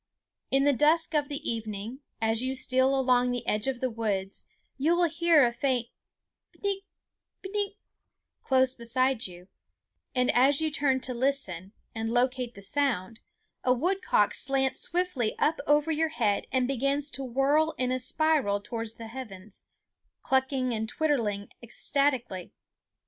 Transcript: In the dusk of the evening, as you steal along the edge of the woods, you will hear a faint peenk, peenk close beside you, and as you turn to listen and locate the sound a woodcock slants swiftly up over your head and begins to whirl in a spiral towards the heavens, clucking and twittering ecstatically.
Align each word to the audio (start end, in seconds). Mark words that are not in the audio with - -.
In 0.49 0.63
the 0.63 0.73
dusk 0.73 1.13
of 1.13 1.29
the 1.29 1.47
evening, 1.47 1.99
as 2.19 2.41
you 2.41 2.55
steal 2.55 2.97
along 2.97 3.29
the 3.29 3.45
edge 3.45 3.67
of 3.67 3.81
the 3.81 3.89
woods, 3.91 4.47
you 4.75 4.95
will 4.95 5.07
hear 5.07 5.45
a 5.45 5.53
faint 5.53 5.89
peenk, 6.59 6.81
peenk 7.45 7.75
close 8.41 8.73
beside 8.73 9.27
you, 9.27 9.47
and 10.15 10.31
as 10.31 10.59
you 10.59 10.71
turn 10.71 11.01
to 11.01 11.13
listen 11.13 11.73
and 11.93 12.09
locate 12.09 12.55
the 12.55 12.63
sound 12.63 13.19
a 13.63 13.73
woodcock 13.75 14.33
slants 14.33 14.81
swiftly 14.81 15.37
up 15.37 15.59
over 15.67 15.91
your 15.91 16.09
head 16.09 16.47
and 16.51 16.67
begins 16.67 17.11
to 17.11 17.23
whirl 17.23 17.75
in 17.77 17.91
a 17.91 17.99
spiral 17.99 18.59
towards 18.59 18.95
the 18.95 19.05
heavens, 19.05 19.61
clucking 20.23 20.73
and 20.73 20.89
twittering 20.89 21.47
ecstatically. 21.61 22.51